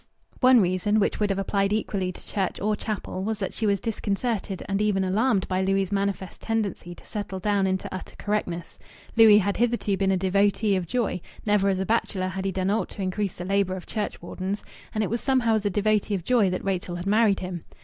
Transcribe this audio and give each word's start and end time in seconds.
One 0.39 0.61
reason, 0.61 0.99
which 0.99 1.19
would 1.19 1.29
have 1.29 1.37
applied 1.37 1.71
equally 1.71 2.11
to 2.11 2.27
church 2.27 2.59
or 2.59 2.75
chapel, 2.75 3.23
was 3.23 3.37
that 3.37 3.53
she 3.53 3.67
was 3.67 3.79
disconcerted 3.79 4.63
and 4.67 4.81
even 4.81 5.03
alarmed 5.03 5.47
by 5.47 5.61
Louis' 5.61 5.91
manifest 5.91 6.41
tendency 6.41 6.95
to 6.95 7.05
settle 7.05 7.37
down 7.39 7.67
into 7.67 7.87
utter 7.93 8.15
correctness. 8.17 8.79
Louis 9.15 9.37
had 9.37 9.57
hitherto 9.57 9.97
been 9.97 10.09
a 10.11 10.17
devotee 10.17 10.75
of 10.75 10.87
joy 10.87 11.21
never 11.45 11.69
as 11.69 11.77
a 11.77 11.85
bachelor 11.85 12.29
had 12.29 12.45
he 12.45 12.51
done 12.51 12.71
aught 12.71 12.89
to 12.89 13.03
increase 13.03 13.35
the 13.35 13.45
labour 13.45 13.75
of 13.75 13.85
churchwardens 13.85 14.63
and 14.95 15.03
it 15.03 15.09
was 15.11 15.21
somehow 15.21 15.53
as 15.53 15.67
a 15.67 15.69
devotee 15.69 16.15
of 16.15 16.23
joy 16.23 16.49
that 16.49 16.65
Rachel 16.65 16.95
had 16.95 17.05
married 17.05 17.41
him. 17.41 17.63